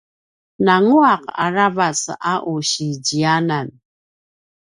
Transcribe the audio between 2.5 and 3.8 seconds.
u si ziyanan